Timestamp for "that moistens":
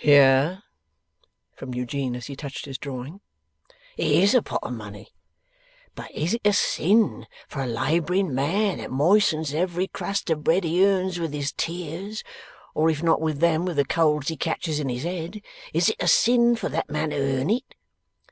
8.78-9.54